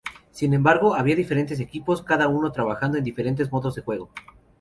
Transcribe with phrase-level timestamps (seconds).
[0.31, 4.09] Sin embargo, había diferentes equipos, cada uno trabajando en diferentes modos de juego.